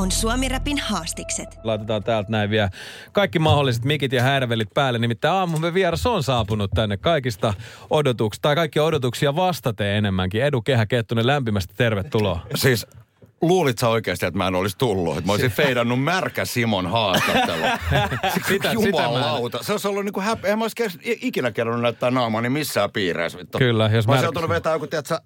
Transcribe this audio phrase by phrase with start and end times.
[0.00, 1.58] On Suomi Rapin haastikset.
[1.64, 2.70] Laitetaan täältä näin vielä
[3.12, 4.98] kaikki mahdolliset mikit ja härvelit päälle.
[4.98, 7.54] Nimittäin aamumme vieras on saapunut tänne kaikista
[7.90, 10.44] odotuksista, tai kaikkia odotuksia vastateen enemmänkin.
[10.44, 12.40] Edu Kehä Kettunen, lämpimästi tervetuloa.
[12.54, 12.86] Siis
[13.42, 15.16] luulit sä oikeasti, että mä en olisi tullut?
[15.18, 17.62] Että mä olisin feidannut märkä Simon haastattelu.
[18.48, 19.62] Sitä- Jumalauta.
[19.62, 20.52] Se olisi ollut niinku häpeä.
[20.52, 23.38] En mä olisi kes- ikinä kerronut näyttää naamaani missään piireissä.
[23.38, 23.58] Vittu.
[23.58, 25.18] Kyllä, jos Mä olisin märkä- joutunut vetää joku, tiedätkö,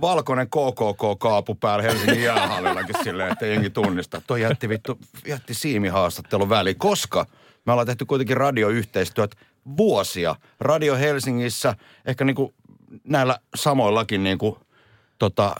[0.00, 4.22] valkoinen KKK-kaapu päällä Helsingin jäähallillakin silleen, että jengi tunnista.
[4.26, 7.26] Toi jätti vittu, jätti siimihaastattelun väliin, koska
[7.66, 9.36] me ollaan tehty kuitenkin radioyhteistyöt
[9.76, 10.36] vuosia.
[10.60, 11.74] Radio Helsingissä,
[12.06, 12.54] ehkä niinku
[13.04, 14.58] näillä samoillakin niinku
[15.18, 15.54] tota,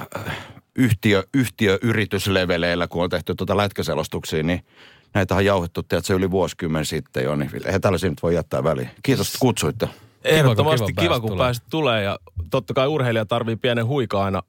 [0.77, 4.65] yhtiö, yhtiöyritysleveleillä, kun on tehty tuota lätkäselostuksia, niin
[5.15, 8.91] näitä on jauhettu, se yli vuosikymmen sitten jo, niin eihän tällaisia nyt voi jättää väliin.
[9.03, 9.89] Kiitos, että kutsuitte.
[10.25, 11.45] Ehdottomasti kiva kiva, päästä kun tulee.
[11.45, 12.19] pääset tulee ja
[12.51, 14.43] totta kai urheilija tarvii pienen huika aina,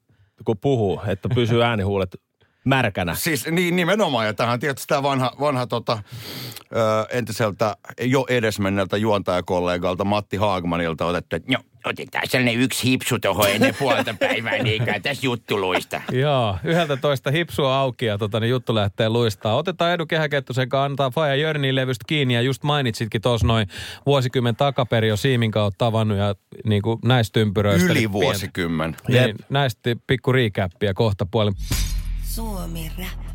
[0.45, 2.15] kun puhuu, että pysyy äänihuulet
[2.63, 3.15] märkänä.
[3.15, 5.99] Siis niin, nimenomaan, ja tähän tietysti tämä vanha, vanha tota,
[6.75, 13.49] ö, entiseltä jo edesmenneeltä juontajakollegalta Matti Haagmanilta otettu, että no, otetaan sellainen yksi hipsu tuohon
[13.49, 16.01] ennen puolta päivää, niin kai tässä juttuluista.
[16.11, 19.55] Joo, yhdeltä toista hipsua auki ja tota, niin juttu lähtee luistaa.
[19.55, 23.67] Otetaan Edu Kehäkettusen kanssa, antaa Faja Jörnin levystä kiinni ja just mainitsitkin tuossa noin
[24.05, 27.85] vuosikymmen takaperi jo Siimin kautta tavannut ja niin kuin näistä ympyröistä.
[27.85, 28.95] Yli niin vuosikymmen.
[29.07, 31.53] Niin, näistä pikku riikäppiä kohta puolin.
[32.35, 33.25] Suomi Rap.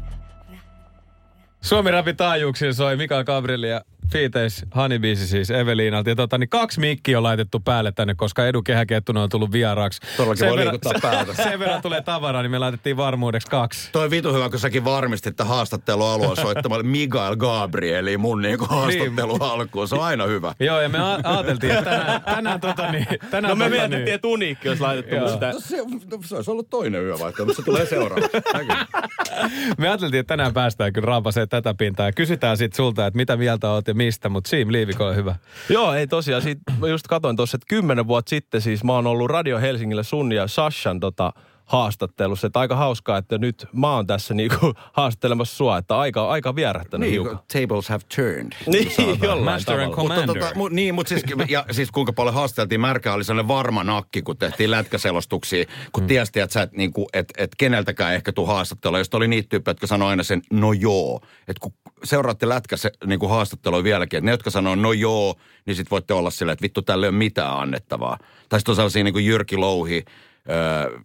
[1.61, 3.81] Suomi Rapin taajuuksiin soi Mikael Gabrieli ja
[4.12, 6.11] Fiiteis Honeybeesi siis Eveliinalta.
[6.11, 10.01] Ja tota, niin kaksi mikkiä on laitettu päälle tänne, koska Edu Kehäkettunen on tullut vieraaksi.
[10.17, 11.35] Todellakin Sen voi verran- liikuttaa päätä.
[11.42, 13.89] Sen verran tulee tavaraa, niin me laitettiin varmuudeksi kaksi.
[13.92, 19.89] Toi vitu hyvä, kun säkin varmistit, että haastattelualue soittamalla Mikael Gabrieli mun niinku haastattelu alkuun.
[19.89, 20.55] Se on aina hyvä.
[20.61, 24.05] Joo, ja me a- ajateltiin, että tänään, tänään, tota, niin, tänään No me tota, mietittiin,
[24.05, 25.30] niin, että uniikki olisi laitettu, Joo.
[25.30, 28.29] mutta No se, no se olisi ollut toinen yö vaikka, mutta se tulee seuraava.
[29.79, 33.36] me ajateltiin, että tänään päästään kyllä raapaseen tätä pintaa ja kysytään sitten sulta, että mitä
[33.36, 35.35] mieltä oot ja mistä, mutta Siim Liivik, ole hyvä.
[35.69, 36.42] Joo, ei tosiaan.
[36.42, 40.03] Siitä, mä just katsoin tuossa, että kymmenen vuotta sitten siis mä oon ollut Radio Helsingillä
[40.03, 41.33] sun ja Sashan tota,
[41.68, 42.46] haastattelussa.
[42.46, 47.08] Että aika hauskaa, että nyt mä oon tässä niinku haastattelemassa sua, että aika, aika vierähtänyt
[47.08, 47.39] Niin, hiukan.
[47.52, 48.52] tables have turned.
[48.67, 48.92] Niin,
[49.23, 50.02] jollain Master and tavalla.
[50.02, 50.42] Mutta Commander.
[50.42, 54.23] tota, mu, niin, mutta siis, ja, siis kuinka paljon haasteltiin, Märkä oli sellainen varma nakki,
[54.23, 56.07] kun tehtiin lätkäselostuksia, kun mm.
[56.07, 58.98] tiesi, että sä et, niin kuin, et, et keneltäkään ehkä tuu haastattelua.
[58.98, 61.20] Jos oli niitä tyyppejä, jotka sanoi aina sen no joo.
[61.48, 61.73] Että kun
[62.05, 65.34] seuraatte lätkäse niin kuin haastattelua vieläkin, että ne, jotka sanoo no joo,
[65.67, 68.18] niin sit voitte olla silleen, että vittu, tälle ei ole mitään annettavaa.
[68.48, 70.05] Tai sitten on sellaisia niin kuin Jyrki Louhi,
[70.51, 70.98] öö,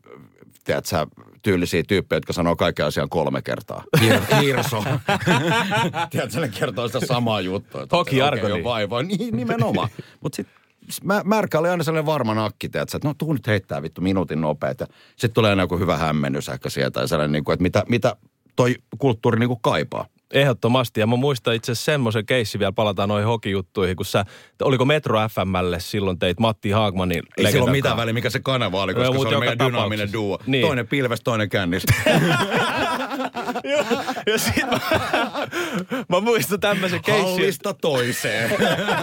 [0.63, 1.07] tiedät sä,
[1.41, 3.83] tyylisiä tyyppejä, jotka sanoo kaiken asian kolme kertaa.
[3.99, 4.83] Hir- Hirso.
[6.09, 7.81] Tiedätkö, ne kertoo sitä samaa juttua.
[7.81, 8.53] Hoki okei, Arkoni.
[8.53, 9.03] on vaivaa.
[9.03, 9.89] Niin, nimenomaan.
[10.21, 10.63] Mutta sitten
[11.03, 14.41] mä, Märkä oli aina sellainen varma nakki, tiedätkö, että no tuu nyt heittää vittu minuutin
[14.41, 14.79] nopeet.
[15.09, 18.15] Sitten tulee aina joku hyvä hämmennys ehkä sieltä ja sellainen, niin kuin, että mitä, mitä
[18.55, 20.05] toi kulttuuri niin kuin kaipaa.
[20.33, 20.99] Ehdottomasti.
[20.99, 24.25] Ja mä muistan itse asiassa semmoisen keissin vielä, palataan noihin hokijuttuihin, kun sä,
[24.61, 28.81] oliko Metro FMlle silloin teit Matti Haagmanin Ei sillä ole mitään väliä, mikä se kanava
[28.81, 30.39] oli, koska mutta se oli meidän dynaaminen duo.
[30.45, 30.67] Niin.
[30.67, 31.83] Toinen pilves, toinen kännis.
[34.27, 34.79] ja sit mä,
[36.09, 37.29] mä muistan tämmöisen keissin.
[37.29, 38.51] Hallista toiseen.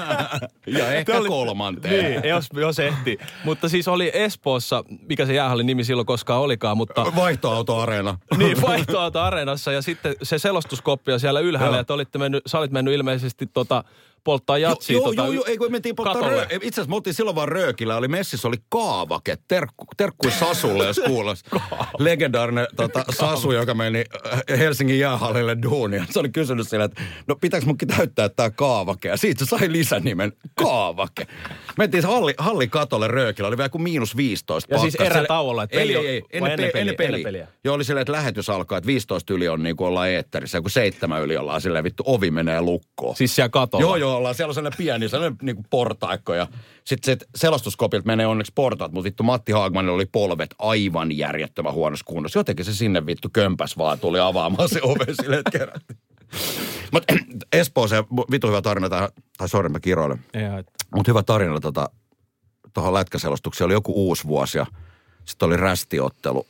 [0.78, 2.04] ja ehkä oli- kolmanteen.
[2.04, 3.18] Niin, jos, jos ehti.
[3.44, 7.06] Mutta siis oli Espoossa, mikä se jäähallin nimi silloin koskaan olikaan, mutta...
[7.16, 8.18] Vaihtoautoareena.
[8.36, 11.80] Niin, vaihtoauto areenassa ja sitten se selostuskoppi siellä ylhäällä, Joo.
[11.80, 13.84] että olitte mennyt, sä olit mennyt ilmeisesti tota,
[14.24, 16.36] polttaa jatsia Joo, tota, joo, joo, ei kun me mentiin polttaa katolle.
[16.36, 16.46] rö...
[16.50, 21.00] Itse asiassa me oltiin silloin vaan röökillä, oli messissä, oli kaavake, terkku, terkkui Sasulle, jos
[21.06, 21.50] kuulosti.
[21.98, 26.04] Legendaarinen tota, Sasu, joka meni äh, Helsingin jäähallille duunia.
[26.10, 29.08] Se oli kysynyt sille, että no pitääkö munkin täyttää tämä kaavake?
[29.08, 31.26] Ja siitä se sai lisänimen kaavake.
[31.78, 35.18] Mentiin halli, hallin katolle röökillä, oli vielä kuin miinus 15 Ja siis pakkasta.
[35.18, 36.80] erätauolla, että ei, peli on- ei, ei, vai ennen, ennen pe- peliä?
[36.80, 37.08] ennen peliä.
[37.18, 37.46] Ennen peliä.
[37.64, 40.70] Joo, oli silleen, että lähetys alkaa, että 15 yli on niin kuin ollaan eetterissä, kun
[40.70, 43.16] seitsemän yli ollaan silleen, vittu ovi menee lukkoon.
[43.16, 43.82] Siis siellä katolla.
[43.84, 44.34] Joo, joo, ollaan.
[44.34, 46.46] Siellä on sellainen pieni, sellainen niinku portaikko ja
[46.84, 52.04] sitten se selostuskopilta menee onneksi portaat, mutta vittu Matti Haagmanilla oli polvet aivan järjettömän huonossa
[52.04, 52.38] kunnossa.
[52.38, 55.98] Jotenkin se sinne vittu kömpäs vaan tuli avaamaan se ove silleen, että kerättiin.
[56.92, 57.14] Mutta
[57.52, 59.08] Espooseen vittu hyvä tarina, tai,
[59.38, 60.24] tai sori mä kiroilen.
[60.94, 61.90] Mutta hyvä tarina tota,
[62.74, 64.66] tuohon lätkäselostukseen oli joku uusi vuosi ja
[65.24, 66.46] sitten oli rästiottelu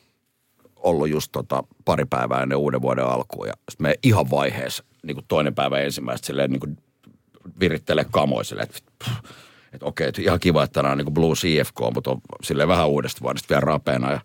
[0.76, 3.46] ollut just tota pari päivää ennen uuden vuoden alkuun.
[3.46, 6.76] Ja sitten me ihan vaiheessa, niin kuin toinen päivä ensimmäistä, silleen niin kuin
[7.60, 8.78] virittelee kamoisille, että
[9.72, 12.88] että okei, että ihan kiva, että tänään on niin Blues IFK, mutta on silleen vähän
[12.88, 14.12] uudesta vuodesta vielä rapeena.
[14.12, 14.20] Ja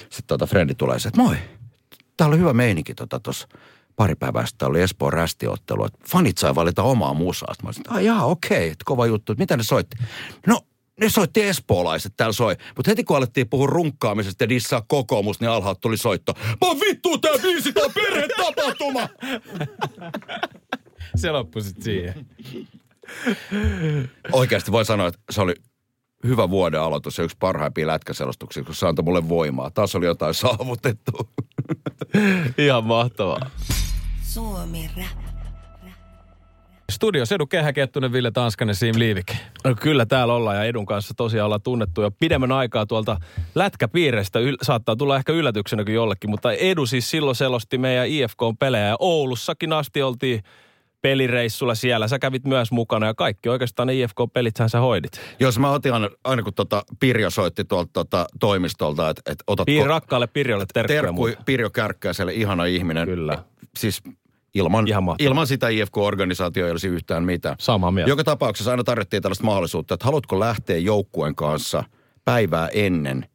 [0.00, 1.36] sitten tota Frendi tulee se, että moi,
[2.16, 3.20] tää oli hyvä meininki tota,
[3.96, 7.54] pari päivää sitten oli Espoon rästiottelu, että fanit sai valita omaa musaa.
[7.54, 9.96] Sitten mä olisin, että jaa, okei, että kova juttu, mitä ne soitti?
[10.46, 10.60] No,
[11.00, 12.56] ne soitti espoolaiset, täällä soi.
[12.76, 16.32] Mutta heti kun alettiin puhua runkkaamisesta ja dissaa kokoomus, niin alhaalta tuli soitto.
[16.48, 19.08] Mä vittu tää biisi, tää perhetapahtuma!
[21.16, 22.26] Se loppui sit siihen.
[24.32, 25.54] Oikeasti voi sanoa, että se oli
[26.26, 29.70] hyvä vuoden aloitus ja yksi parhaimpia lätkäselostuksia, kun se antoi mulle voimaa.
[29.70, 31.12] Taas oli jotain saavutettu.
[32.58, 33.50] Ihan mahtavaa.
[34.22, 35.26] Suomi Rap.
[36.92, 39.38] Studios Edu Kehäkettunen, Ville Tanskanen, Siim Liivike.
[39.64, 43.16] No kyllä täällä ollaan ja Edun kanssa tosiaan ollaan tunnettu jo pidemmän aikaa tuolta
[43.54, 44.38] lätkäpiireistä.
[44.38, 49.72] Yl- saattaa tulla ehkä yllätyksenäkin jollekin, mutta Edu siis silloin selosti meidän IFK-pelejä ja Oulussakin
[49.72, 50.42] asti oltiin
[51.06, 52.08] pelireissulla siellä.
[52.08, 55.20] Sä kävit myös mukana ja kaikki oikeastaan ne IFK-pelithän sä hoidit.
[55.40, 59.66] Jos mä otin aina, aina kun tota Pirjo soitti tuolta tota toimistolta, että et otatko...
[59.66, 61.44] Piir rakkaalle Pirjolle terkkuja Terkku.
[61.44, 63.08] Pirjo Kärkkäiselle, ihana ihminen.
[63.08, 63.44] Kyllä.
[63.78, 64.02] Siis
[64.54, 64.86] ilman,
[65.18, 67.56] ilman sitä IFK-organisaatio ei olisi yhtään mitään.
[67.58, 68.10] Samaa mieltä.
[68.10, 71.84] Joka tapauksessa aina tarjottiin tällaista mahdollisuutta, että haluatko lähteä joukkueen kanssa
[72.24, 73.26] päivää ennen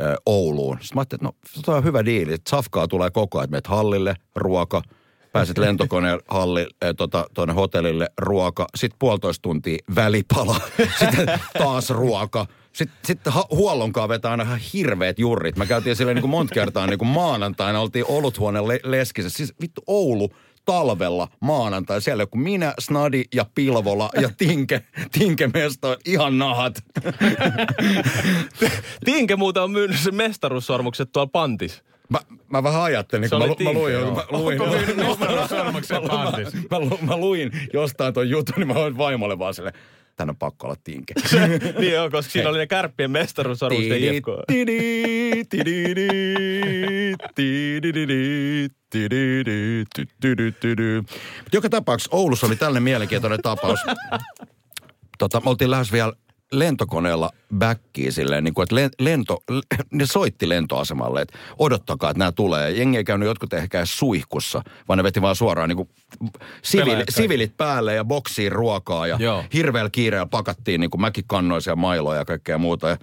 [0.00, 0.78] ö, Ouluun.
[0.80, 2.32] Sitten mä ajattelin, että no, tämä on hyvä diili.
[2.32, 4.82] että Safkaa tulee koko ajan, että menet hallille, ruoka,
[5.32, 10.60] pääset lentokoneen halli, äh, tota, tuonne hotellille, ruoka, sitten puolitoista tuntia välipala,
[11.00, 12.46] sitten taas ruoka.
[12.72, 15.56] Sitten, sitten huollonkaan vetää aina ihan hirveät jurrit.
[15.56, 19.30] Mä käytiin silleen niin kuin monta kertaa niin kuin maanantaina, oltiin oluthuoneen le- leskissä.
[19.30, 20.30] Siis vittu Oulu
[20.64, 22.02] talvella maanantai.
[22.02, 24.82] Siellä joku minä, Snadi ja Pilvola ja Tinke,
[25.18, 26.84] Tinke mesto, ihan nahat.
[29.04, 31.82] Tinke muuten on myynyt se mestaruussormukset tuolla pantis.
[32.10, 32.18] Mä,
[32.48, 34.58] mä vähän ajattelin, kun mä, mä, luin, mä, luin,
[36.70, 39.74] mä, lu- mä, luin jostain ton jutun, niin mä olin vaimolle vaan silleen,
[40.16, 41.14] tän on pakko olla Tinke.
[41.78, 44.26] niin joo, koska siinä oli ne kärppien mestaruussormukset ja IFK.
[51.52, 53.80] Joka tapauksessa Oulussa oli tällainen mielenkiintoinen tapaus.
[55.18, 56.12] Tota, me oltiin lähes vielä
[56.52, 59.42] lentokoneella backiin silleen, niin kuin, että len- lento,
[59.92, 62.70] ne soitti lentoasemalle, että odottakaa, että nämä tulee.
[62.70, 65.88] Jengi ei käynyt jotkut ehkä edes suihkussa, vaan ne veti vaan suoraan niin kuin
[66.84, 67.12] kaikki.
[67.12, 69.44] sivilit päälle ja boksiin ruokaa ja Joo.
[69.54, 72.88] hirveällä kiireellä pakattiin niin kuin mäkikannoisia mailoja ja kaikkea muuta.
[72.88, 72.96] Ja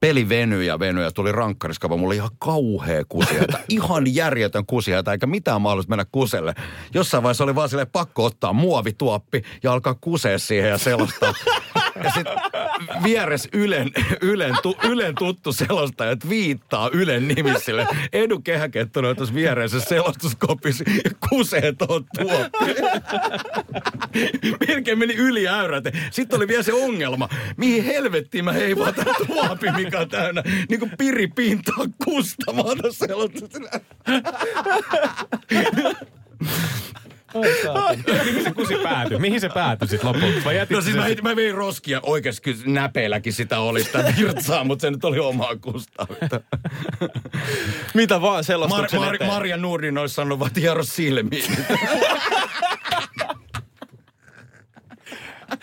[0.00, 1.96] peli venyi ja venyi ja tuli rankkariskava.
[1.96, 3.58] Mulla oli ihan kauhea kusihätä.
[3.68, 6.54] ihan järjetön kusihätä, eikä mitään mahdollista mennä kuselle.
[6.94, 11.34] Jossain vaiheessa oli vaan sille pakko ottaa muovituoppi ja alkaa kusea siihen ja selostaa.
[12.04, 12.36] Ja sitten
[13.02, 13.90] vieres Ylen,
[14.20, 17.86] Ylen, tu, Ylen tuttu selostaja viittaa Ylen nimissille.
[18.12, 22.76] Edu Kehäkettunen on tuossa viereessä selostuskopissa ja kusee tuohon tuoppiin.
[24.68, 25.84] Melkein meni yli äyrät.
[26.10, 27.28] Sitten oli vielä se ongelma.
[27.56, 33.06] Mihin helvettiin mä heivaan tämän tuopi, mikä on täynnä niin kuin piripintaa kustamaan tässä.
[38.24, 39.18] Mihin se kusi päätyi?
[39.18, 40.44] Mihin se päätyi sitten lopulta?
[40.44, 42.00] Vai No siis mä, sit- mä vein roskia.
[42.02, 46.06] Oikeasti kyllä näpeilläkin sitä oli sitä virtsaa, mutta se nyt oli omaa kustaa.
[47.94, 49.30] Mitä vaan Mar, selostuksen Mar, eteen.
[49.30, 51.52] Marja Nurdin olisi sanonut vaan hiero silmiin.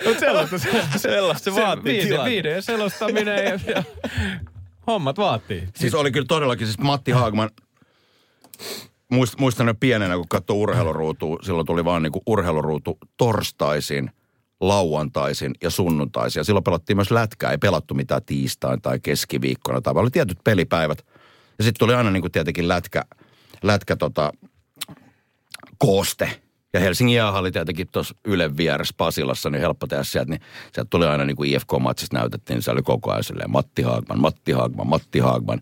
[0.06, 2.32] Mut sellaista se, Sellaista se vaatii viide, tilanne.
[2.32, 3.84] viiden selostaminen ja, ja
[4.88, 5.68] hommat vaatii.
[5.76, 7.50] Siis oli kyllä todellakin, siis Matti Haagman,
[9.12, 14.12] muist, muistan pienenä, kun katsoi urheiluruutua, silloin tuli vaan niinku urheiluruutu torstaisin,
[14.62, 16.40] lauantaisin ja sunnuntaisin.
[16.40, 21.06] Ja silloin pelattiin myös lätkää, ei pelattu mitään tiistain tai keskiviikkona, tai oli tietyt pelipäivät.
[21.58, 23.04] Ja sitten tuli aina niinku tietenkin lätkä,
[23.64, 24.34] lätkä tota,
[25.78, 26.42] kooste.
[26.74, 30.42] Ja Helsingin jäähalli tietenkin tuossa Ylen vieressä Pasilassa, niin helppo tehdä sieltä, niin
[30.74, 34.22] sieltä tuli aina niin kuin IFK-matsista näytettiin, niin se oli koko ajan silleen Matti Haagman,
[34.22, 35.60] Matti Haagman, Matti Haagman.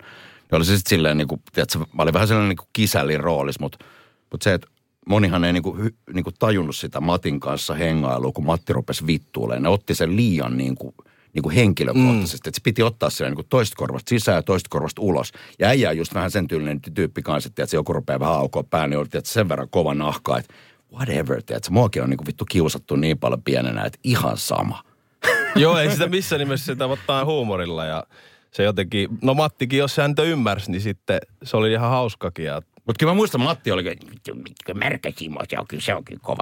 [0.55, 3.61] Ja oli se sitten silleen, niin kuin, tiedätkö, mä olin vähän sellainen niin kisällin roolissa,
[3.61, 3.77] mutta,
[4.31, 4.67] mutta se, että
[5.07, 9.63] monihan ei niin kuin, niin kuin tajunnut sitä Matin kanssa hengailua, kun Matti rupesi vittuuleen.
[9.63, 10.95] Ne otti sen liian niin kuin,
[11.33, 12.49] niin kuin henkilökohtaisesti, mm.
[12.49, 15.31] että se piti ottaa siellä niin kuin toista korvasta sisään ja toista korvasta ulos.
[15.59, 18.87] Ja äijä just vähän sen tyylinen tyyppi kanssa, että se joku rupeaa vähän aukoa pää,
[18.87, 20.53] niin oli tiedätkö, sen verran kova nahka, että
[20.93, 24.83] whatever, tiedätkö, muakin on niin kuin vittu kiusattu niin paljon pienenä, että ihan sama.
[25.55, 28.03] Joo, ei sitä missään nimessä sitä ottaa huumorilla ja
[28.55, 32.61] se jotenkin, no Mattikin, jos hän nyt ymmärsi, niin sitten se oli ihan hauskakin ja
[32.75, 33.83] Mutta kyllä mä muistan, Matti oli,
[34.73, 36.41] Märkä Simo, se on kyllä, se on kyllä kova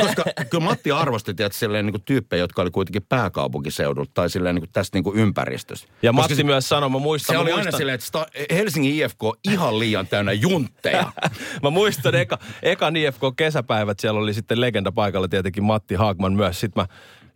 [0.00, 4.54] koska kyllä Matti arvosti tiedät, silleen, niin kuin tyyppejä, jotka oli kuitenkin pääkaupunkiseudulta tai silleen,
[4.54, 5.88] niin kuin tästä niin kuin ympäristöstä.
[6.02, 7.34] Ja Koska Matti se, myös sanoi, mä muistan.
[7.34, 11.12] se mä oli muistan, aina silleen, että sta, Helsingin IFK on ihan liian täynnä juntteja.
[11.62, 16.60] Mä muistan eka, ekan IFK kesäpäivät, siellä oli sitten legenda paikalla tietenkin Matti Haagman myös.
[16.60, 16.86] Sitten mä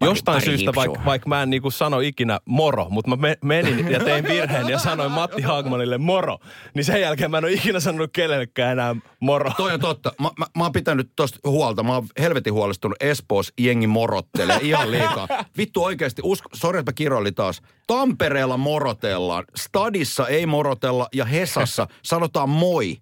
[0.07, 3.91] jostain pari syystä, vaikka vaik mä en niinku sano ikinä moro, mutta mä me, menin
[3.91, 6.39] ja tein virheen ja sanoin Matti Haagmanille moro.
[6.75, 9.51] Niin sen jälkeen mä en ole ikinä sanonut kenellekään enää moro.
[9.57, 10.13] Toi on totta.
[10.21, 11.83] Mä, mä, mä oon pitänyt tosta huolta.
[11.83, 12.97] Mä oon helvetin huolestunut.
[13.01, 15.29] Espoossa jengi morottelee ihan liikaa.
[15.59, 17.63] Vittu oikeasti, usko, sori että mä kiroilin taas.
[17.87, 19.45] Tampereella morotellaan.
[19.57, 22.97] Stadissa ei morotella ja Hesassa sanotaan moi.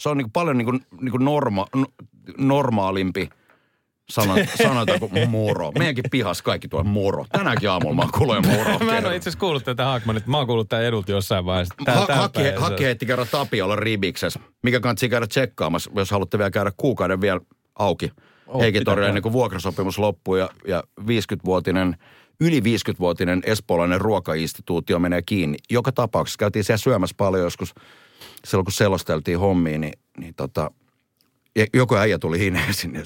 [0.00, 2.04] Se on niinku paljon niinku, niinku norma, n-
[2.38, 3.28] normaalimpi
[4.12, 5.72] sana, sanota kuin moro.
[5.78, 7.26] Meidänkin pihassa kaikki tuo moro.
[7.32, 8.78] Tänäänkin aamulla mä jo moro.
[8.78, 10.26] Mä en ole itse asiassa kuullut tätä Haakmanit.
[10.26, 11.74] Mä oon kuullut tämän edulta jossain vaiheessa.
[11.84, 12.40] Tää, Ha- Haki.
[12.56, 17.40] Haki heitti kerran Tapiolla Ribiksessä, mikä kannattaa käydä tsekkaamassa, jos haluatte vielä käydä kuukauden vielä
[17.78, 18.12] auki.
[18.46, 21.96] Oh, Heikin pitää ennen kuin vuokrasopimus loppuu ja, ja 50-vuotinen,
[22.40, 25.58] yli 50-vuotinen espoolainen ruokainstituutio menee kiinni.
[25.70, 27.74] Joka tapauksessa käytiin siellä syömässä paljon joskus,
[28.46, 30.70] silloin kun selosteltiin hommiin, niin, niin tota,
[31.74, 33.04] joku äijä tuli hineen sinne ja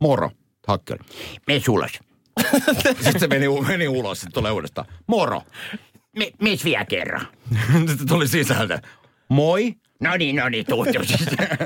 [0.00, 0.30] moro,
[0.66, 1.04] hakkeri.
[1.46, 1.92] Me sulas.
[3.00, 5.42] Sitten se meni, meni ulos, sitten tulee uudestaan, moro.
[6.18, 7.26] Me, mes vielä kerran.
[7.88, 8.82] sitten tuli sisältä,
[9.28, 10.84] moi, No niin, no niin, tuu.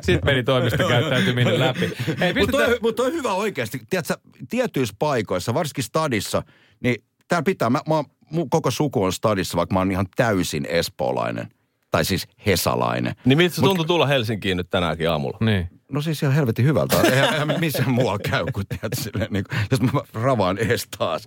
[0.00, 1.93] Sitten meni toimistokäyttäytyminen läpi.
[2.21, 3.81] Hei, Mutta toi, mut toi on hyvä oikeasti.
[3.90, 4.14] Tiedätkö,
[4.50, 6.43] tietyissä paikoissa, varsinkin stadissa,
[6.81, 6.97] niin
[7.28, 11.49] täällä pitää, mä, mä, mun koko suku on stadissa, vaikka mä oon ihan täysin espoolainen.
[11.90, 13.14] Tai siis hesalainen.
[13.25, 15.38] Niin miltä se tuntui tulla Helsinkiin nyt tänäänkin aamulla?
[15.40, 15.69] Niin.
[15.92, 17.00] No siis ihan helvetin hyvältä.
[17.00, 21.26] Eihän, eihän missään muualla käy, kuin tiedät, silleen, niin kuin, jos mä ravaan ees taas.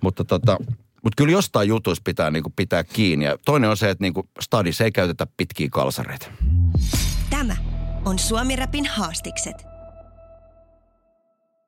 [0.00, 0.56] Mutta tota,
[1.02, 3.24] mutta kyllä jostain jutuista pitää niin kuin, pitää kiinni.
[3.24, 6.26] Ja toinen on se, että niin kuin, stadissa ei käytetä pitkiä kalsareita.
[7.30, 7.56] Tämä
[8.04, 9.77] on Suomi Rapin haastikset.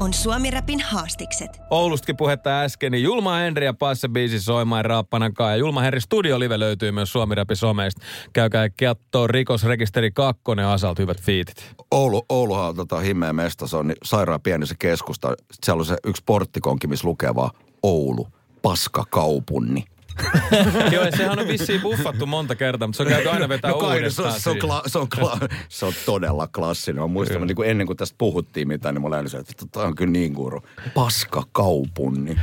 [0.00, 1.60] on Suomi Rapin haastikset.
[1.70, 5.50] Oulustakin puhetta äsken, niin Julma Henri ja Passe biisi soimaan Raappanakaan.
[5.50, 8.00] Ja Julma Henri Studio Live löytyy myös Suomi Rapin someista.
[8.32, 11.74] Käykää kattoo rikosrekisteri 2 Asalt hyvät fiitit.
[11.90, 15.28] Oulu, Ouluhan on tota himmeä mesta, se on niin sairaan pieni se keskusta.
[15.28, 17.50] Sitten siellä on se yksi porttikonki, missä lukee vaan
[17.82, 18.28] Oulu,
[18.62, 19.84] paskakaupunni.
[20.92, 23.78] Joo, ja sehän on vissiin buffattu monta kertaa, mutta se on käyty aina vetää No
[23.78, 24.32] kai, se, uudestaan.
[24.34, 27.02] on, se, on, kla, se, on kla, se on todella klassinen.
[27.02, 29.94] Mä muistan, niin kuin ennen kuin tästä puhuttiin mitään, niin oli se, että tämä on
[29.94, 30.62] kyllä niin kuuru.
[30.94, 32.36] Paskakaupunni.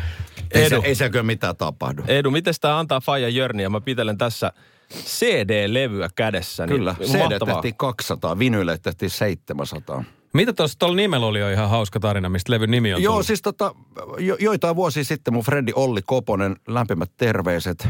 [0.51, 0.81] Ei, se, Edu.
[0.86, 2.03] ei se kyllä mitään tapahdu.
[2.07, 3.69] Edu, miten tämä antaa Faija Jörniä?
[3.69, 4.51] Mä pitelen tässä
[4.93, 6.65] CD-levyä kädessä.
[6.65, 7.53] Niin Kyllä, CD mahtavaa.
[7.53, 10.03] tehtiin 200, vinyille tehtiin 700.
[10.38, 13.25] Mitä tuossa tuolla nimellä oli jo ihan hauska tarina, mistä levyn nimi on Joo, tullut?
[13.25, 13.75] siis tota,
[14.17, 17.88] jo, joitain vuosia sitten mun frendi Olli Koponen, lämpimät terveiset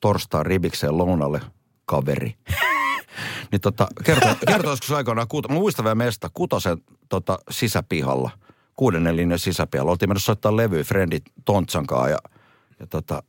[0.00, 1.40] torstain ribikseen lounalle,
[1.86, 2.34] kaveri.
[3.52, 8.30] niin tota, kertoo, kertoo joskus aikoinaan, kuuta, mä muistan vielä meistä, Kutosen tota, sisäpihalla,
[8.76, 9.90] kuudennen linjan sisäpihalla.
[9.90, 12.18] Oltiin mennyt soittaa levyä frendit Tontsan kanssa ja,
[12.80, 13.22] ja tota,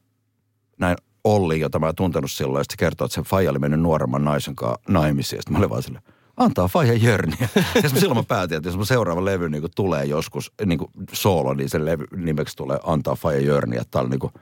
[0.77, 3.79] näin Olli, jota mä en tuntenut silloin, ja sitten kertoo, että se faija oli mennyt
[3.79, 5.38] nuoremman naisen kanssa naimisiin.
[5.38, 6.03] Ja sitten mä olin vaan silleen,
[6.39, 7.50] antaa faija Jörniä.
[7.84, 10.79] ja silloin mä päätin, että jos mun seuraava levy niin tulee joskus niin
[11.13, 13.84] soolo, niin sen levy nimeksi tulee antaa faija Jörniä.
[13.91, 14.34] Tää oli niin kuin,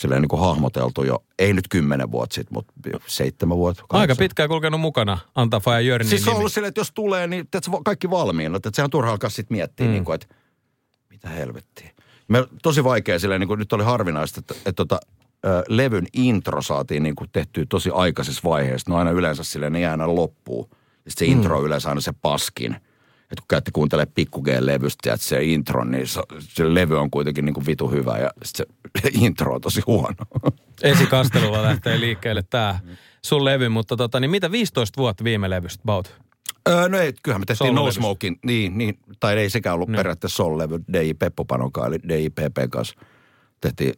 [0.00, 2.72] silleen niin kuin hahmoteltu jo, ei nyt kymmenen vuotta sitten, mutta
[3.06, 3.82] seitsemän vuotta.
[3.82, 4.24] Aika kahdeksan.
[4.24, 7.48] pitkään kulkenut mukana, antaa Faja Jörnin Siis se on ollut silleen, että jos tulee, niin
[7.50, 8.56] teet kaikki valmiina.
[8.56, 9.92] Että sehän turha alkaa sitten miettiä, mm.
[9.92, 10.34] niin kuin, että
[11.10, 11.90] mitä helvettiä.
[12.28, 15.00] Me, tosi vaikea silleen, niin kuin nyt oli harvinaista, että, että tota,
[15.46, 18.90] ö, levyn intro saatiin niin kuin tehtyä tosi aikaisessa vaiheessa.
[18.90, 20.68] No aina yleensä silleen, ne jää aina loppuun.
[21.04, 22.74] Ja sit se intro on yleensä aina se paskin.
[23.20, 27.44] Että kun käytte kuuntelemaan pikku G-levystä, että se intro, niin se, se levy on kuitenkin
[27.44, 28.66] niin kuin vitu hyvä ja se
[29.24, 30.16] intro on tosi huono.
[30.82, 32.80] Esikastelulla lähtee liikkeelle tää
[33.24, 36.20] sun levy, mutta tota, niin mitä 15 vuotta viime levystä, Baut?
[36.68, 38.00] Öö, no ei, kyllähän me tehtiin No Soul-levystä.
[38.00, 39.96] Smokin, niin, niin, tai ei sekään ollut Niin.
[39.96, 42.94] periaatteessa Soul-levy, DJ Peppo Panonkaan, eli DIPP kanssa
[43.60, 43.94] tehtiin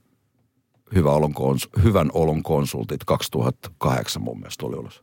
[0.95, 5.03] hyvä olon kons, hyvän olon konsultit 2008 mun mielestä tuli ulos.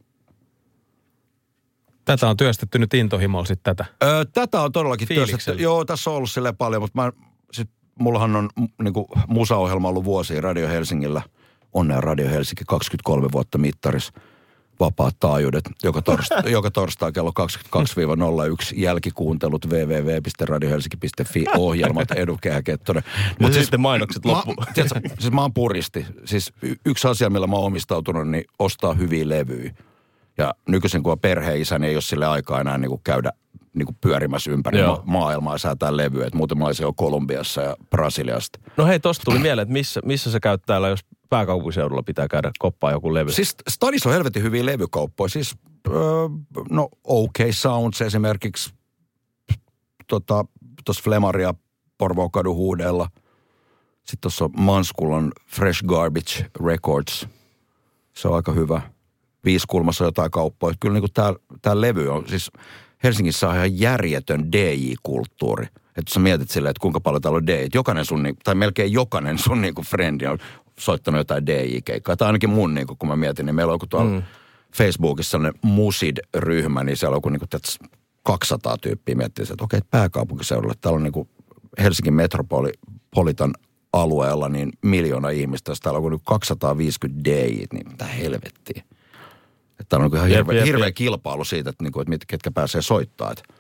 [2.18, 3.90] Tätä on työstetty nyt intohimolla sitten tätä.
[4.04, 5.38] Öö, tätä on todellakin Fiiliksellä.
[5.38, 5.64] työstetty.
[5.64, 7.12] Joo, tässä on ollut silleen paljon, mutta mä,
[7.52, 11.22] sit, mullahan on m- niinku, musaohjelma ollut vuosia Radio Helsingillä.
[11.74, 14.12] Onnea Radio Helsinki, 23 vuotta mittaris.
[14.80, 17.42] vapaat taajuudet joka, torsta, joka torstai kello 22-01
[18.76, 23.04] jälkikuuntelut www.radiohelsinki.fi ohjelmat Edu Kehäkettonen.
[23.40, 24.56] Mut sitten mainokset mä, loppu.
[24.74, 26.06] tiedätkö, siis mä oon puristi.
[26.26, 29.74] Siis y- yksi asia, millä mä oon omistautunut, niin ostaa hyviä levyjä.
[30.40, 33.32] Ja nykyisin kun on perheisä, niin ei ole sille aikaa enää niin kuin käydä
[33.74, 34.96] niin kuin pyörimässä ympäri Joo.
[34.96, 36.28] ma- maailmaa ja säätää levyä.
[36.28, 38.60] Et muuten mä olisin jo Kolumbiassa ja Brasiliasta.
[38.78, 42.52] No hei, tosta tuli mieleen, että missä, missä sä käyt täällä, jos pääkaupunkiseudulla pitää käydä
[42.60, 43.32] koppaa joku levy.
[43.32, 45.30] Siis Stadissa on helvetin hyviä levykauppoja.
[45.30, 45.56] Siis,
[45.88, 45.94] öö,
[46.70, 48.74] no OK Sounds esimerkiksi
[50.08, 50.26] tuossa
[50.86, 51.54] tota, Flemaria
[51.98, 53.08] Porvookadun huudella.
[53.98, 57.28] Sitten tuossa on Manskulan Fresh Garbage Records.
[58.14, 58.82] Se on aika hyvä.
[59.46, 60.76] Viiskulmassa jotain kauppoja.
[60.80, 62.52] Kyllä niin tämä tää levy on, siis
[63.04, 65.66] Helsingissä on ihan järjetön DJ-kulttuuri.
[65.98, 67.68] Että sä mietit silleen, että kuinka paljon täällä on DJ.
[67.74, 70.38] Jokainen sun, niin- tai melkein jokainen sun niin kuin frendi on
[70.80, 72.16] soittanut jotain DJ-keikkaa.
[72.16, 74.24] Tai ainakin mun, niin kuin, kun mä mietin, niin meillä on joku tuolla mm.
[74.76, 79.80] Facebookissa sellainen Musid-ryhmä, niin siellä on joku niin kuin, tiedätkö, 200 tyyppiä miettii, että okei,
[79.92, 81.30] pääkaupunkiseudulla, täällä on niin kuin
[81.80, 83.54] Helsingin metropolitan
[83.94, 88.84] alueella niin miljoona ihmistä, jos täällä on joku nyt 250 DJ, niin mitä helvettiä.
[89.80, 90.96] Että on ihan Jep, hirveä, jep, hirveä jep.
[90.96, 93.32] kilpailu siitä, että, niinku, että mit- ketkä pääsee soittamaan.
[93.38, 93.54] Että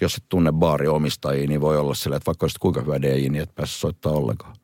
[0.00, 3.42] jos et tunne baariomistajia, niin voi olla silleen, että vaikka olisit kuinka hyvä DJ, niin
[3.42, 4.56] et pääse soittaa ollenkaan.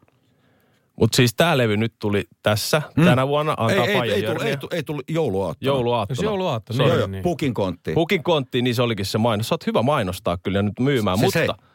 [1.01, 3.05] Mutta siis tää levy nyt tuli tässä mm.
[3.05, 5.73] tänä vuonna, antaa ei, ei, ei, tullut, ei, tullut, ei tullut jouluaattona.
[5.73, 6.17] Jouluaattona.
[6.17, 7.93] Jos jouluaatto, Se niin, Joo, joo, pukin kontti.
[7.93, 9.49] Pukin kontti, niin se olikin se mainos.
[9.49, 11.39] Sä oot hyvä mainostaa kyllä nyt myymään, Siis mutta...
[11.39, 11.70] hei,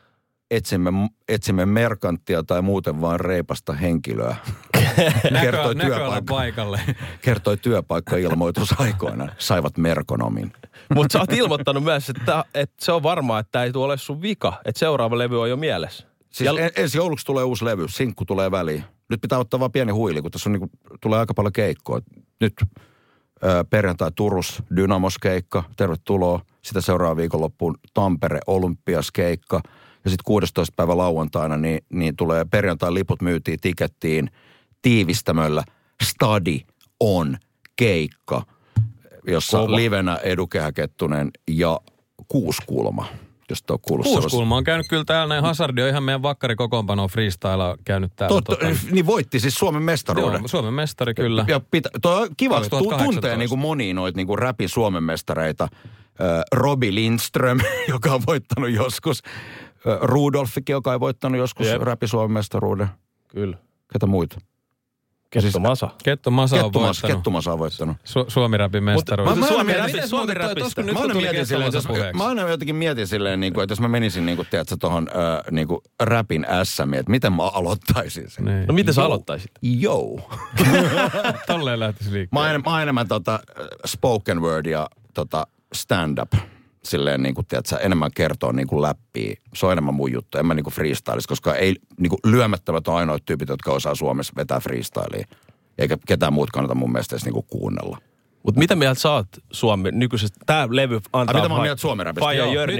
[0.51, 0.91] etsimme,
[1.29, 4.35] etsimme merkanttia tai muuten vain reipasta henkilöä.
[5.31, 6.81] Näkö, kertoi, näköalan työpaikka, paikalle.
[7.21, 9.31] kertoi työpaikkailmoitus aikoinaan.
[9.37, 10.53] Saivat merkonomin.
[10.95, 13.97] Mutta sä oot ilmoittanut myös, että, että se on varmaa, että tämä ei tule ole
[13.97, 14.61] sun vika.
[14.65, 16.07] Että seuraava levy on jo mielessä.
[16.29, 18.83] Siis Ja- en, ensi jouluksi tulee uusi levy, sinkku tulee väliin.
[19.09, 20.69] Nyt pitää ottaa vaan pieni huili, kun tässä on niinku,
[21.01, 21.99] tulee aika paljon keikkoa.
[22.41, 26.39] Nyt ö, perjantai Turus Dynamos keikka, tervetuloa.
[26.61, 29.61] Sitä seuraava viikonloppuun Tampere Olympias keikka.
[30.05, 30.73] Ja sitten 16.
[30.75, 34.29] päivä lauantaina niin, niin tulee perjantai liput myytiin tikettiin
[34.81, 35.63] tiivistämöllä
[36.03, 36.59] Stadi
[36.99, 37.37] on
[37.75, 38.41] keikka,
[39.27, 39.75] jossa Kova.
[39.75, 41.79] livenä Edu Kehäkettunen ja
[42.27, 43.05] Kuuskulma,
[43.49, 44.05] jos on kuullut.
[44.05, 46.55] Kuuskulma on käynyt kyllä täällä, näin Hazardi on ihan meidän vakkari
[47.11, 48.41] freestyle käynyt täällä.
[48.41, 50.39] Totta, niin voitti siis Suomen mestaruuden.
[50.39, 51.45] Joo, Suomen mestari kyllä.
[51.47, 53.13] Ja pitä, toi on kiva, 2018.
[53.13, 55.67] tuntee niin kuin monia noita niin kuin räpin Suomen mestareita.
[56.51, 57.59] Robi Lindström,
[57.93, 59.21] joka on voittanut joskus.
[60.01, 61.81] Rudolfikin, joka on voittanut joskus Jep.
[61.81, 62.87] räpin Suomen mestaruuden.
[63.27, 63.57] Kyllä.
[63.93, 64.37] Ketä muita?
[65.29, 65.89] Ketto Masa.
[66.03, 67.15] Ketto Masa on voittanut.
[67.15, 67.97] Kettumas on voittanut.
[67.97, 69.29] Su- Suomi-räpin mestaruus.
[69.29, 70.33] mä- mä- Suomi mä- Suomi
[70.93, 73.87] Mä aina mietin silleen, jos, mä aina jotenkin mietin silleen, niin kuin, että jos mä
[73.87, 78.45] menisin niin kuin, tiedätkö, tohon äh, niin kuin räpin SMiin, että miten mä aloittaisin sen.
[78.45, 78.67] Niin.
[78.67, 79.51] No miten sä aloittaisit?
[79.61, 80.19] Joo.
[81.47, 82.47] Tolleen lähtisi liikkeelle.
[82.47, 83.39] Mä oon, mä oon enemmän tota,
[83.85, 86.33] spoken word ja tota, stand-up.
[86.85, 89.35] Silleen niin kuin, tiedätkö, enemmän kertoo niin kuin läppiä.
[89.55, 90.37] Se on enemmän mun juttu.
[90.37, 90.73] En mä niin kuin
[91.27, 95.25] koska ei, niin kuin lyömättömät on ainoat tyypit, jotka osaa Suomessa vetää freestylia.
[95.77, 97.97] Eikä ketään muut kannata mun mielestä edes niin kuin kuunnella.
[98.45, 100.39] Mutta mitä mieltä sä oot Suomi nykyisestä?
[100.45, 101.35] Tää levy antaa...
[101.35, 102.25] Ai, mitä mä oon mieltä Suomen räpistä?
[102.25, 102.53] Faija.
[102.53, 102.77] Jörni.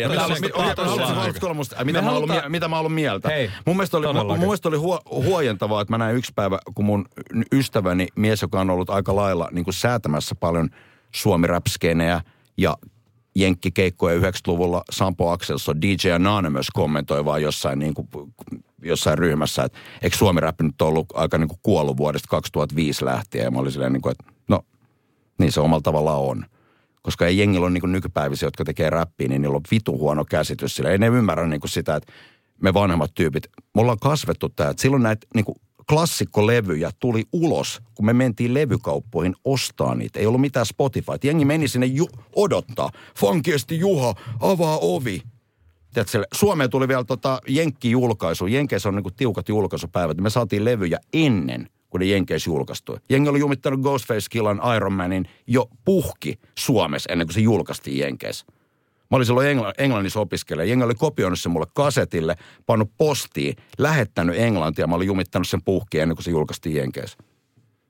[1.84, 3.30] Mitä, mä ollut, mitä mä ollut mieltä?
[3.30, 6.60] Hei, mun mielestä oli, mun, mun mielestä oli huo, huojentavaa, että mä näin yksi päivä,
[6.76, 7.06] kun mun
[7.52, 10.70] ystäväni, mies, joka on ollut aika lailla niin kuin säätämässä paljon
[11.12, 11.48] suomi
[12.58, 12.78] ja
[13.36, 18.08] jenkkikeikkoja 90-luvulla Sampo Akselson, DJ Anonymous kommentoi vaan jossain, niin kuin,
[18.84, 23.44] jossain ryhmässä, että eikö suomi rap nyt ollut aika niin kuin kuollut vuodesta 2005 lähtien.
[23.44, 24.66] Ja mä olin silleen, niin kuin, että no
[25.40, 26.46] niin se omalla tavallaan on.
[27.02, 30.76] Koska ei jengillä ole niin nykypäivisiä, jotka tekee räppiä, niin niillä on vitu huono käsitys
[30.76, 30.90] sillä.
[30.90, 32.14] Ei ne ymmärrä niin kuin sitä, että
[32.62, 35.56] me vanhemmat tyypit, me ollaan kasvettu että silloin näitä niin kuin
[35.90, 40.20] klassikkolevyjä tuli ulos, kun me mentiin levykauppoihin ostaa niitä.
[40.20, 41.12] Ei ollut mitään Spotify.
[41.24, 42.92] Jengi meni sinne ju- odottaa.
[43.18, 45.22] Funkiesti Juha, avaa ovi.
[45.94, 48.48] Tiedätkö, Suomeen tuli vielä tota Jenkki-julkaisu.
[48.48, 50.18] Jenkeissä on niinku tiukat julkaisupäivät.
[50.18, 52.98] Me saatiin levyjä ennen, kun ne Jenkeissä julkaistui.
[53.10, 58.46] Jengi oli jumittanut Ghostface Killan Iron Manin jo puhki Suomessa ennen kuin se julkaistiin Jenkeissä.
[59.12, 60.66] Mä olin silloin Engl- Englannissa opiskelija.
[60.66, 64.88] Jengi oli kopioinut sen mulle kasetille, pannut postiin, lähettänyt Englantia.
[64.88, 67.18] Mä olin jumittanut sen puhki ennen kuin se julkaistiin Jenkeissä.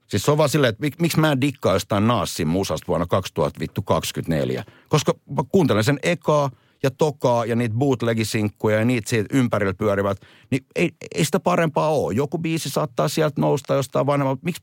[0.08, 3.06] Siis se on vaan silleen, että mik, miksi mä en dikkaa jostain Naassin musasta vuonna
[3.06, 4.64] 2024.
[4.90, 6.50] Koska mä kuuntelen sen ekaa
[6.84, 10.18] ja tokaa ja niitä bootlegisinkkuja ja niitä siitä ympärillä pyörivät,
[10.52, 12.14] niin ei, ei sitä parempaa ole.
[12.14, 14.42] Joku biisi saattaa sieltä nousta jostain vanhemmalta.
[14.44, 14.62] Miksi,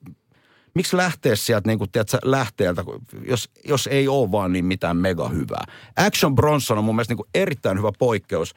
[0.75, 2.85] miksi lähteä sieltä niin kuin, tiedätkö, lähteeltä,
[3.27, 5.65] jos, jos ei ole vaan niin mitään mega hyvää.
[5.97, 8.55] Action Bronson on mun mielestä niin kuin erittäin hyvä poikkeus.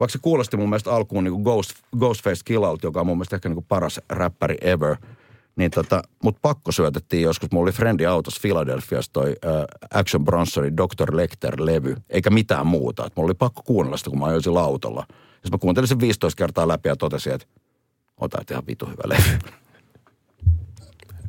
[0.00, 3.36] Vaikka se kuulosti mun mielestä alkuun niin kuin Ghost, Ghostface Killalta, joka on mun mielestä
[3.36, 4.96] ehkä niin kuin paras räppäri ever,
[5.56, 7.52] Niin tota, mut pakko syötettiin joskus.
[7.52, 9.52] Mulla oli frendi autossa Philadelphiassa toi äh,
[10.00, 11.16] Action Bronsonin Dr.
[11.16, 13.06] Lecter-levy, eikä mitään muuta.
[13.06, 15.06] Et mulla oli pakko kuunnella sitä, kun mä ajoin sillä autolla.
[15.44, 17.46] Ja mä kuuntelin sen 15 kertaa läpi ja totesin, että
[18.20, 19.38] ota ihan vitu hyvä levy.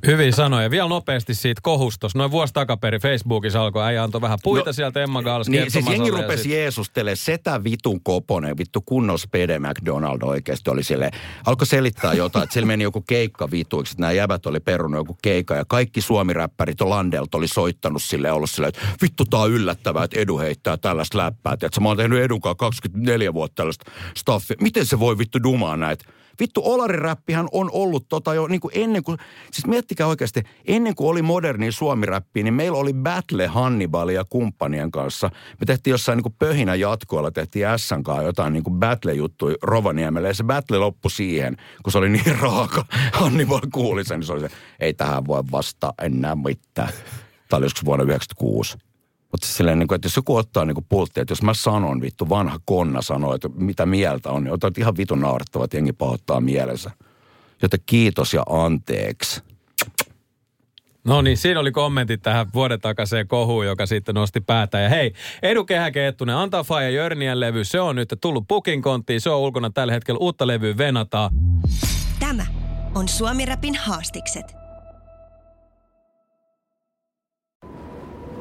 [0.08, 0.72] Hyvin sanoja.
[0.72, 2.16] Vielä nopeasti siitä kohustos.
[2.16, 5.88] Noin vuosi takaperi Facebookissa alkoi äijä antoi vähän puita no, sieltä Emma Gals Niin, siis
[5.90, 11.12] jengi rupesi sit- jeesustelemaan setä vitun koponen, vittu kunnon Spede McDonald oikeasti oli sille.
[11.46, 15.18] Alkoi selittää jotain, että siellä meni joku keikka vituiksi, että nämä jäbät oli perunut joku
[15.22, 19.52] keikka ja kaikki suomiräppärit on Landelt oli soittanut sille ollut silleen, että vittu tää on
[19.52, 21.54] yllättävää, että Edu heittää tällaista läppää.
[21.54, 24.58] Että mä oon tehnyt Edunkaan 24 vuotta tällaista staffia.
[24.62, 26.06] Miten se voi vittu dumaa näitä?
[26.40, 29.18] Vittu olariräppihän on ollut tota jo niin kuin ennen kuin,
[29.52, 34.92] siis miettikää oikeasti, ennen kuin oli moderni suomiräppi, niin meillä oli Battle Hannibal ja kumppanien
[34.92, 35.30] kanssa.
[35.60, 40.28] Me tehtiin jossain niin kuin pöhinä jatkoilla, tehtiin Sn kanssa jotain niin kuin Battle-juttuja Rovaniemelle.
[40.28, 42.86] Ja se Battle loppui siihen, kun se oli niin raaka.
[43.14, 46.94] Hannibal kuuli sen, niin se oli se, ei tähän voi vastaa enää mitään.
[47.50, 48.78] Tämä oli joskus vuonna 96.
[49.32, 52.30] Mutta silleen, niin kuin, että jos joku ottaa niin pulttia, että jos mä sanon, vittu
[52.30, 56.42] vanha konna sanoo, että mitä mieltä on, niin otat ihan vitun naurettava, että jengi pahoittaa
[56.42, 56.92] mielensä.
[57.62, 59.42] Joten kiitos ja anteeksi.
[61.04, 64.80] No niin, siinä oli kommentit tähän vuoden takaiseen kohuun, joka sitten nosti päätä.
[64.80, 67.64] Ja hei, Edu Kehäkeettunen, antaa Faija Jörnien levy.
[67.64, 69.22] Se on nyt tullut Pukin konttiin.
[69.22, 71.32] Se on ulkona tällä hetkellä uutta levyä venataan.
[72.20, 72.46] Tämä
[72.96, 74.67] on Suomi Rapin haastikset.